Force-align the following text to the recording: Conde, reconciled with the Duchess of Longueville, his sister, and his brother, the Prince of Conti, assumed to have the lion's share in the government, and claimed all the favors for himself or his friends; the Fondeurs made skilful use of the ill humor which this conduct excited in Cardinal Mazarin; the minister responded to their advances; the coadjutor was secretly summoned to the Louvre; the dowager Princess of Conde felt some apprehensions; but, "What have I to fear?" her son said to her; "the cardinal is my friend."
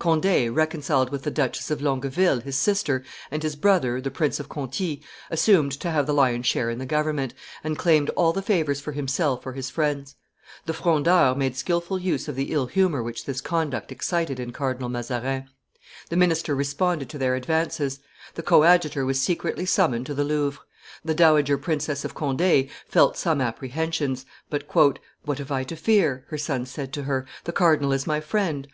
Conde, 0.00 0.50
reconciled 0.50 1.10
with 1.10 1.22
the 1.22 1.30
Duchess 1.30 1.70
of 1.70 1.80
Longueville, 1.80 2.40
his 2.40 2.58
sister, 2.58 3.04
and 3.30 3.40
his 3.40 3.54
brother, 3.54 4.00
the 4.00 4.10
Prince 4.10 4.40
of 4.40 4.48
Conti, 4.48 5.00
assumed 5.30 5.70
to 5.78 5.92
have 5.92 6.08
the 6.08 6.12
lion's 6.12 6.46
share 6.46 6.70
in 6.70 6.80
the 6.80 6.84
government, 6.86 7.34
and 7.62 7.78
claimed 7.78 8.10
all 8.16 8.32
the 8.32 8.42
favors 8.42 8.80
for 8.80 8.90
himself 8.90 9.46
or 9.46 9.52
his 9.52 9.70
friends; 9.70 10.16
the 10.64 10.72
Fondeurs 10.74 11.36
made 11.36 11.54
skilful 11.56 12.00
use 12.00 12.26
of 12.26 12.34
the 12.34 12.50
ill 12.52 12.66
humor 12.66 13.00
which 13.00 13.26
this 13.26 13.40
conduct 13.40 13.92
excited 13.92 14.40
in 14.40 14.50
Cardinal 14.50 14.88
Mazarin; 14.88 15.48
the 16.08 16.16
minister 16.16 16.56
responded 16.56 17.08
to 17.08 17.16
their 17.16 17.36
advances; 17.36 18.00
the 18.34 18.42
coadjutor 18.42 19.06
was 19.06 19.20
secretly 19.22 19.64
summoned 19.66 20.06
to 20.06 20.14
the 20.14 20.24
Louvre; 20.24 20.60
the 21.04 21.14
dowager 21.14 21.56
Princess 21.56 22.04
of 22.04 22.12
Conde 22.12 22.68
felt 22.88 23.16
some 23.16 23.40
apprehensions; 23.40 24.26
but, 24.50 24.64
"What 25.26 25.38
have 25.38 25.52
I 25.52 25.62
to 25.62 25.76
fear?" 25.76 26.24
her 26.30 26.38
son 26.38 26.66
said 26.66 26.92
to 26.94 27.04
her; 27.04 27.24
"the 27.44 27.52
cardinal 27.52 27.92
is 27.92 28.04
my 28.04 28.18
friend." 28.20 28.66